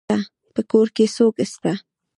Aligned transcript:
په 0.53 0.61
کور 0.71 0.87
کي 0.95 1.05
څوک 1.15 1.35
سته. 1.53 1.73